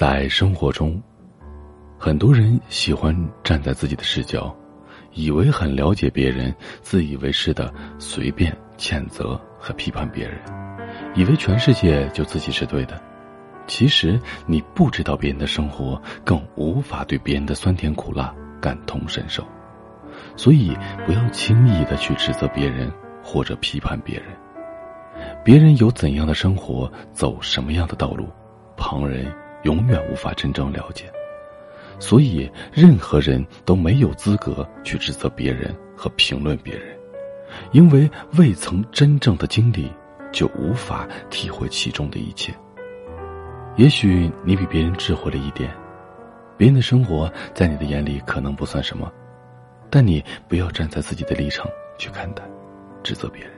[0.00, 0.98] 在生活中，
[1.98, 3.14] 很多人喜欢
[3.44, 4.56] 站在自己的视角，
[5.12, 10.38] 以为很了解别人，自以为是的随便谴责和批判别人，
[11.14, 12.98] 以为全世界就自己是对的。
[13.66, 19.44] 其实你不知道别人的生活，更无法对别人的酸甜苦辣感同身受，
[20.34, 22.90] 所以不要轻易的去指责别人
[23.22, 24.28] 或者批判别人。
[25.44, 28.26] 别人有怎样的生活，走什么样的道路，
[28.78, 29.30] 旁人。
[29.62, 31.10] 永远无法真正了解，
[31.98, 36.96] 所以任何人都没有资格去指责别人和评论别人，
[37.72, 39.92] 因为未曾真正的经历，
[40.32, 42.54] 就无法体会其中的一切。
[43.76, 45.70] 也许你比别人智慧了一点，
[46.56, 49.12] 别人的生活在你的眼里可能不算什么，
[49.88, 51.66] 但你不要站在自己的立场
[51.98, 52.42] 去看待、
[53.02, 53.52] 指责别人。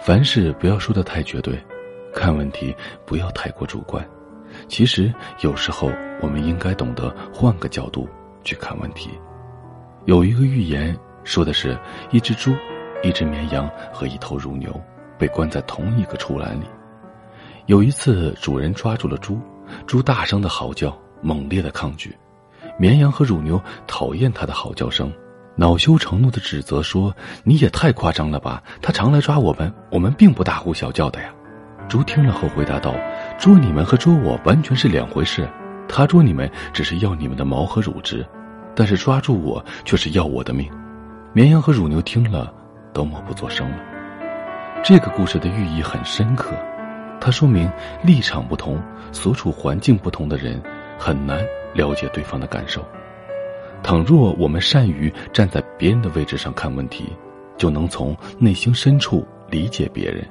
[0.00, 1.58] 凡事不要说的太绝对，
[2.12, 2.74] 看问题
[3.06, 4.04] 不要太过主观。
[4.68, 8.08] 其实有时候，我们应该懂得换个角度
[8.42, 9.10] 去看问题。
[10.06, 11.78] 有一个寓言说的是，
[12.10, 12.54] 一只猪、
[13.02, 14.78] 一只绵羊和一头乳牛
[15.18, 16.64] 被关在同一个畜栏里。
[17.66, 19.40] 有一次，主人抓住了猪，
[19.86, 22.14] 猪大声的嚎叫，猛烈的抗拒。
[22.78, 25.12] 绵羊和乳牛讨厌它的嚎叫声，
[25.54, 28.62] 恼羞成怒的指责说：“你也太夸张了吧！
[28.82, 31.32] 他常来抓我们，我们并不大呼小叫的呀。”
[31.88, 32.94] 猪听了后回答道
[33.44, 35.46] ：“捉你们和捉我完全是两回事。
[35.86, 38.26] 他捉你们只是要你们的毛和乳汁，
[38.74, 40.66] 但是抓住我却是要我的命。”
[41.34, 42.50] 绵羊和乳牛听了，
[42.94, 43.76] 都默不作声了。
[44.82, 46.52] 这个故事的寓意很深刻，
[47.20, 47.70] 它说明
[48.02, 50.58] 立场不同、所处环境不同的人，
[50.98, 52.82] 很难了解对方的感受。
[53.82, 57.12] 倘若我们善于站在别人的位置上看问题，
[57.58, 60.26] 就能从内心深处理解别人，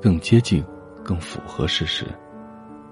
[0.00, 0.64] 更接近。
[1.02, 2.06] 更符合事实，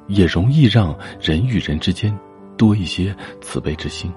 [0.06, 2.16] 也容易让人与人之间
[2.56, 4.12] 多一些慈悲之心，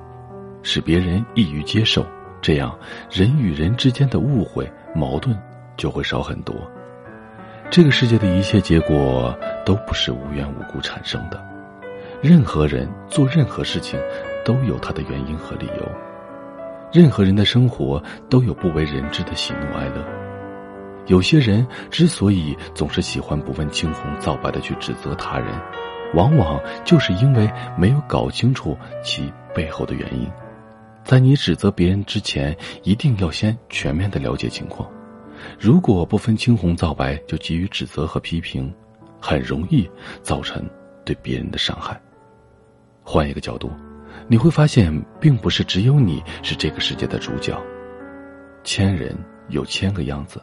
[0.64, 2.06] 使别人易于接受。
[2.42, 2.78] 这样，
[3.10, 5.36] 人与人之间的误会、矛盾
[5.76, 6.56] 就会少很多。
[7.72, 9.36] 这个世界的一切结果
[9.66, 11.44] 都不是无缘无故产生的，
[12.22, 14.00] 任何人做任何事情
[14.44, 15.92] 都有他的原因和理由，
[16.94, 20.25] 任何人的生活都有不为人知的喜怒哀乐。
[21.08, 25.48] 有些人之所以总是喜欢不问青红皂白的去指责他人，
[26.14, 30.30] 往往就是因为没有搞清楚其背后的原因。
[31.04, 34.90] 在你指责别人之前，一定要先全面的了解情况。
[35.60, 38.74] 如果不分青红皂白就急于指责和批评，
[39.22, 39.88] 很容易
[40.24, 40.68] 造成
[41.04, 42.02] 对别人的伤害。
[43.04, 43.70] 换一个角度，
[44.28, 47.56] 你会发现，并不是只有你是这个世界的主角，
[48.64, 49.16] 千人
[49.50, 50.42] 有千个样子。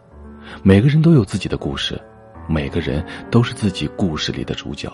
[0.62, 2.00] 每个人都有自己的故事，
[2.48, 4.92] 每个人都是自己故事里的主角。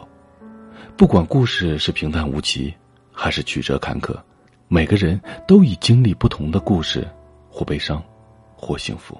[0.96, 2.74] 不管故事是平淡无奇，
[3.12, 4.16] 还是曲折坎坷，
[4.68, 7.06] 每个人都已经历不同的故事，
[7.50, 8.02] 或悲伤，
[8.56, 9.18] 或幸福。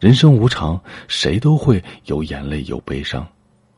[0.00, 3.26] 人生无常，谁都会有眼泪，有悲伤。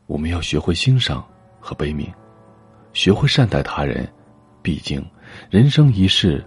[0.07, 1.25] 我们要学会欣赏
[1.61, 2.07] 和悲悯，
[2.93, 4.09] 学会善待他人。
[4.63, 5.05] 毕竟，
[5.51, 6.45] 人生一世，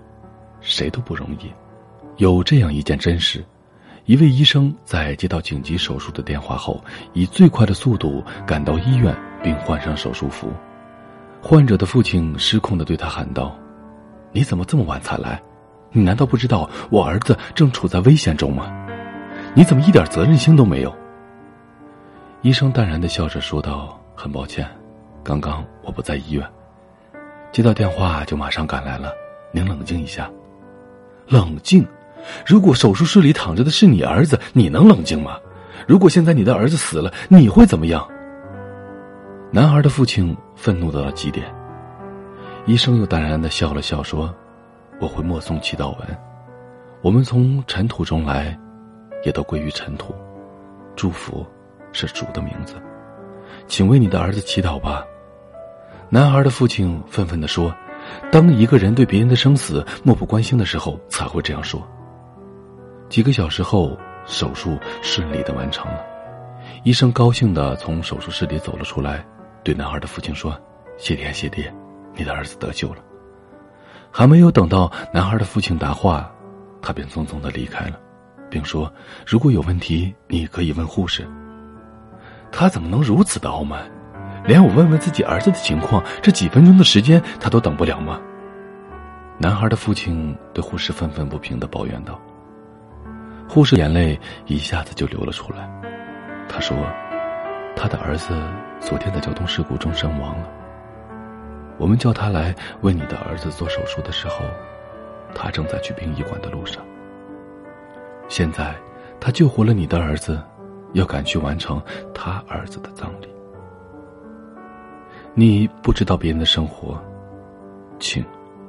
[0.59, 1.51] 谁都不容易。
[2.17, 3.43] 有这样一件真事。
[4.05, 10.51] 一位医生在接到紧急手术的电话后，以最快的速度赶到医院，并换上手术服。
[11.41, 13.55] 患者的父亲失控的对他喊道
[14.33, 15.41] ：“你怎么这么晚才来？
[15.91, 18.71] 你难道不知道我儿子正处在危险中吗？
[19.53, 20.93] 你怎么一点责任心都没有？”
[22.41, 24.67] 医生淡然的笑着说道：“很抱歉，
[25.23, 26.47] 刚刚我不在医院，
[27.51, 29.11] 接到电话就马上赶来了。
[29.51, 30.27] 您冷静一下，
[31.27, 31.87] 冷静。”
[32.45, 35.37] 如果手术室里躺着的是你儿子，你能冷静吗？
[35.87, 38.07] 如果现在你的儿子死了，你会怎么样？
[39.51, 41.45] 男孩的父亲愤怒到了极点。
[42.65, 44.33] 医生又淡然的笑了笑，说
[45.01, 46.17] ：“我会默诵祈祷文。
[47.01, 48.57] 我们从尘土中来，
[49.25, 50.13] 也都归于尘土。
[50.95, 51.45] 祝福
[51.91, 52.75] 是主的名字，
[53.67, 55.03] 请为你的儿子祈祷吧。”
[56.09, 57.73] 男孩的父亲愤愤的说
[58.31, 61.81] ：“当一个人对别人的生死漠不关心的时候，才会这样说。”
[63.11, 65.99] 几个小时后，手术顺利的完成了。
[66.83, 69.21] 医生高兴的从手术室里走了出来，
[69.65, 70.57] 对男孩的父亲说
[70.97, 71.69] ：“谢天谢地，
[72.15, 73.03] 你的儿子得救了。”
[74.11, 76.31] 还没有等到男孩的父亲答话，
[76.81, 77.99] 他便匆匆的离开了，
[78.49, 78.89] 并说
[79.27, 81.27] ：“如果有问题，你可以问护士。”
[82.49, 83.83] 他怎么能如此的傲慢？
[84.45, 88.21] 连我问问自己儿子的情况，这几分钟的时间他都等不了吗？
[89.37, 92.17] 男孩的父亲对护士愤愤不平的抱怨道。
[93.53, 95.69] 护士眼泪一下子就流了出来，
[96.47, 96.77] 他说
[97.75, 98.33] ：“他的儿子
[98.79, 100.49] 昨天在交通事故中身亡了。”
[101.77, 104.45] 我们叫他来为你的儿子做手术的时候，
[105.35, 106.81] 他正在去殡仪馆的路上。
[108.29, 108.73] 现在，
[109.19, 110.41] 他救活了你的儿子，
[110.93, 111.81] 要赶去完成
[112.15, 113.27] 他儿子的葬礼。
[115.33, 116.97] 你不知道别人的生活，
[117.99, 118.23] 请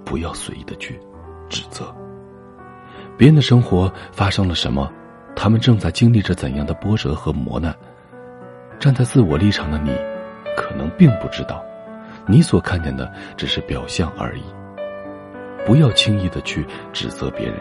[0.05, 1.01] 不要随意的去
[1.49, 1.95] 指责。
[3.17, 4.91] 别人的生活发生了什么，
[5.37, 7.75] 他们正在经历着怎样的波折和磨难，
[8.79, 9.91] 站在自我立场的你，
[10.57, 11.63] 可能并不知道。
[12.27, 14.43] 你所看见的只是表象而已。
[15.65, 17.57] 不要轻易的去指责别人，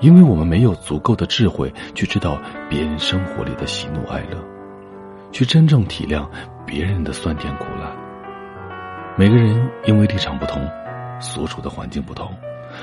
[0.00, 4.36] 因为我们没有足够的智慧去知道别人生活里的喜怒哀乐，
[5.32, 6.26] 去真正体谅
[6.66, 7.90] 别人的酸甜苦辣。
[9.16, 10.66] 每个人因为立场不同，
[11.20, 12.34] 所处的环境不同，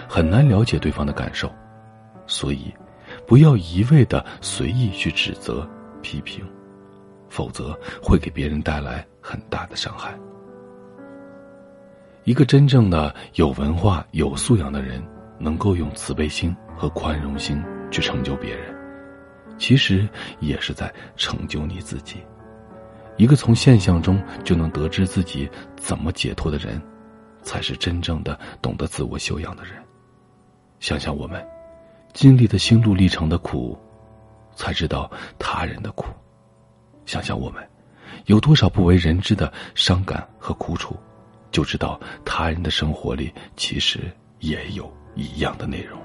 [0.07, 1.51] 很难了解对方的感受，
[2.27, 2.73] 所以
[3.27, 5.67] 不要一味的随意去指责、
[6.01, 6.45] 批评，
[7.29, 10.17] 否则会给别人带来很大的伤害。
[12.23, 15.03] 一个真正的有文化、有素养的人，
[15.37, 18.75] 能够用慈悲心和宽容心去成就别人，
[19.59, 22.17] 其实也是在成就你自己。
[23.17, 26.81] 一个从现象中就能得知自己怎么解脱的人，
[27.43, 29.73] 才是真正的懂得自我修养的人。
[30.79, 31.45] 想想我们
[32.15, 33.77] 经历的心路历程的苦，
[34.55, 36.05] 才知道他人的苦；
[37.05, 37.61] 想想我们
[38.27, 40.95] 有多少不为人知的伤感和苦楚。
[41.51, 43.99] 就知道他人的生活里其实
[44.39, 45.99] 也有一样的内容，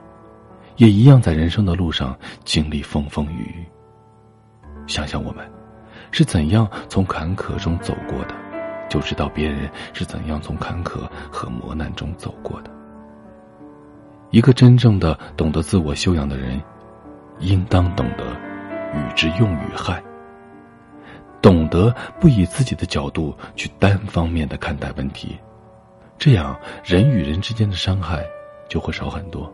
[0.76, 3.64] 也一样在人生的路上经历风风雨雨。
[4.88, 5.48] 想想我们
[6.10, 8.34] 是怎样从坎坷中走过的，
[8.88, 12.80] 就知道别人是怎样从坎坷和磨难中走过的。
[14.31, 16.61] 一个真正的懂得自我修养的人，
[17.41, 18.25] 应当懂得
[18.94, 20.03] 与之用与害。
[21.43, 25.38] 懂得不以自己的角度去单方面的看待问题，
[26.19, 26.55] 这样
[26.85, 28.25] 人与人之间的伤害
[28.69, 29.53] 就会少很多。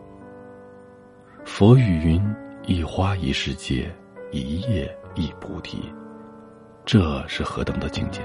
[1.45, 2.21] 佛语云
[2.67, 3.89] ：“一花一世界，
[4.31, 5.91] 一叶一菩提。”
[6.85, 8.21] 这是何等的境界！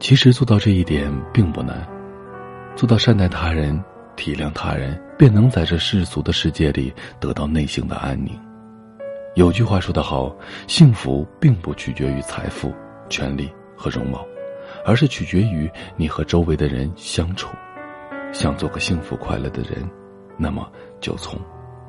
[0.00, 1.86] 其实做到这一点并不难，
[2.74, 3.82] 做到善待他人、
[4.16, 8.38] 体谅他人，便能在这世俗的世界里得到内心的安宁。
[9.34, 10.34] 有句话说得好，
[10.66, 12.74] 幸福并不取决于财富、
[13.08, 14.26] 权力和容貌，
[14.84, 17.54] 而是取决于你和周围的人相处。
[18.32, 19.88] 想做个幸福快乐的人，
[20.36, 20.66] 那么
[21.00, 21.38] 就从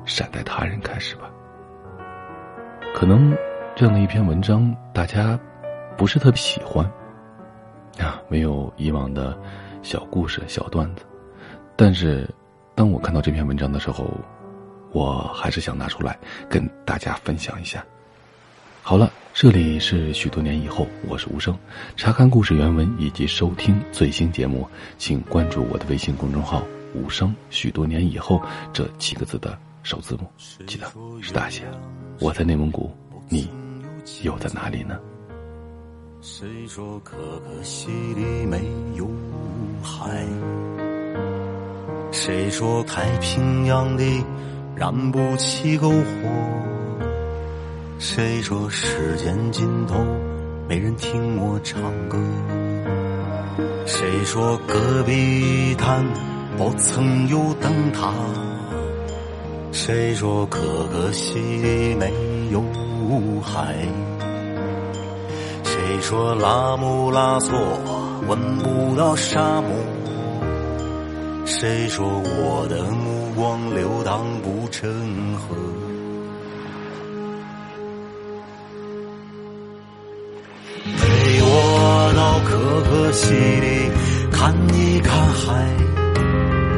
[0.04, 1.30] 善待他人开始吧。
[2.94, 3.34] 可能
[3.74, 5.38] 这样的一篇文章大家
[5.96, 6.84] 不是特别喜欢
[7.98, 9.38] 啊，没有以往的
[9.82, 11.04] 小故事、小段子，
[11.78, 12.28] 但是
[12.74, 14.10] 当我看到这篇文章的时候。
[14.90, 17.84] 我还是想拿出来跟大家分享一下。
[18.80, 21.54] 好了，这里是许多年以后，我是无声。
[21.94, 24.66] 查看故事原文以及收听最新节目，
[24.96, 26.62] 请关注我的微信公众号
[26.96, 27.36] “无声”。
[27.50, 28.42] 许多年以后
[28.72, 30.26] 这七个字的首字母，
[30.66, 30.90] 记得
[31.20, 31.64] 是大写。
[32.18, 32.90] 我在内蒙古，
[33.28, 33.46] 你
[34.22, 34.98] 又在哪里呢？
[36.22, 38.58] 谁说可可西里没
[38.96, 39.06] 有
[39.82, 40.24] 海？
[42.20, 44.24] 谁说太平洋里？
[44.74, 46.28] 燃不起篝火，
[48.00, 49.94] 谁说时间尽头
[50.68, 52.18] 没人听我唱歌？
[53.86, 56.04] 谁说戈壁滩
[56.56, 58.12] 不曾有灯塔？
[59.70, 60.58] 谁说可
[60.92, 62.12] 可西里没
[62.50, 62.60] 有
[63.40, 63.76] 海？
[65.62, 67.56] 谁说拉姆拉措
[68.26, 69.70] 闻不到沙漠？
[71.48, 74.88] 谁说我的目光流淌不成
[75.34, 75.56] 河？
[80.84, 83.90] 陪我到可可西里
[84.30, 85.74] 看一看海，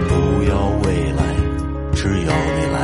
[0.08, 1.22] 不要未来，
[1.92, 2.78] 只要你来。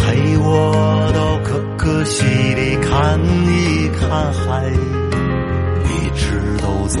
[0.00, 7.00] 陪我到可可西里看一看海，一直都在。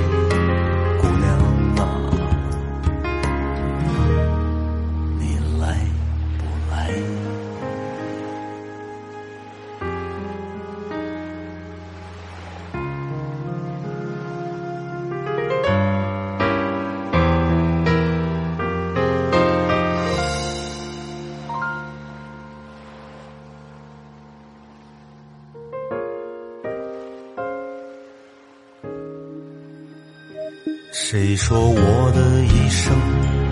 [31.11, 32.95] 谁说我的一生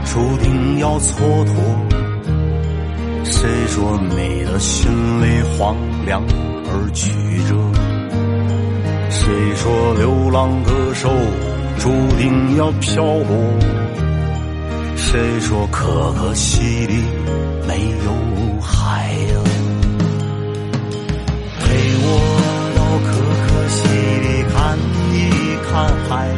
[0.05, 1.11] 注定要蹉
[1.43, 1.51] 跎？
[3.25, 4.89] 谁说美的心
[5.21, 5.75] 里荒
[6.05, 6.23] 凉
[6.67, 7.11] 而曲
[7.49, 7.55] 折？
[9.09, 11.09] 谁说流浪歌手
[11.79, 13.35] 注定要漂泊？
[14.95, 17.03] 谁说可可西里
[17.67, 17.75] 没
[18.05, 19.11] 有海？
[21.59, 21.75] 陪
[22.05, 22.07] 我
[22.77, 23.09] 到可
[23.43, 23.83] 可西
[24.23, 24.79] 里看
[25.11, 25.13] 一
[25.69, 25.69] 看
[26.07, 26.31] 海，